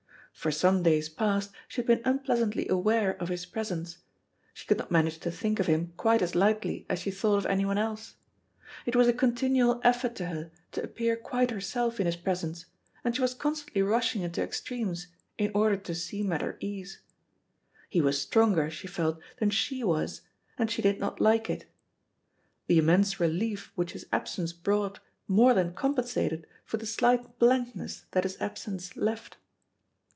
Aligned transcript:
For 0.33 0.49
some 0.49 0.81
days 0.81 1.07
past 1.07 1.51
she 1.67 1.81
had 1.81 1.85
been 1.87 2.01
unpleasantly 2.03 2.67
aware 2.67 3.15
of 3.21 3.27
his 3.29 3.45
presence. 3.45 3.97
She 4.53 4.65
could 4.65 4.77
not 4.77 4.89
manage 4.89 5.19
to 5.19 5.29
think 5.29 5.59
of 5.59 5.67
him 5.67 5.93
quite 5.97 6.21
as 6.23 6.33
lightly 6.33 6.85
as 6.89 6.99
she 6.99 7.11
thought 7.11 7.37
of 7.37 7.45
anyone 7.45 7.77
else. 7.77 8.15
It 8.87 8.95
was 8.95 9.07
a 9.09 9.13
continual 9.13 9.81
effort 9.83 10.15
to 10.15 10.27
her 10.27 10.51
to 10.71 10.81
appear 10.81 11.15
quite 11.17 11.51
herself 11.51 11.99
in 11.99 12.05
his 12.07 12.15
presence, 12.15 12.65
and 13.03 13.13
she 13.13 13.21
was 13.21 13.33
constantly 13.35 13.81
rushing 13.83 14.21
into 14.23 14.41
extremes 14.41 15.07
in 15.37 15.51
order 15.53 15.75
to 15.77 15.93
seem 15.93 16.31
at 16.31 16.41
her 16.41 16.57
ease. 16.61 17.01
He 17.89 18.01
was 18.01 18.19
stronger, 18.19 18.71
she 18.71 18.87
felt, 18.87 19.19
than 19.37 19.49
she 19.51 19.83
was, 19.83 20.21
and 20.57 20.71
she 20.71 20.81
did 20.81 20.97
not 20.99 21.19
like 21.21 21.49
it. 21.51 21.69
The 22.65 22.79
immense 22.79 23.19
relief 23.19 23.73
which 23.75 23.91
his 23.91 24.07
absence 24.13 24.53
brought 24.53 25.01
more 25.27 25.53
than 25.53 25.73
compensated 25.73 26.47
for 26.63 26.77
the 26.77 26.87
slight 26.87 27.37
blankness 27.37 28.05
that 28.11 28.23
his 28.23 28.39
absence 28.41 28.95
left. 28.95 29.35